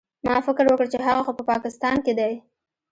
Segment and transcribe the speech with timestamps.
[0.25, 2.33] ما فکر وکړ چې هغه خو په پاکستان کښې دى.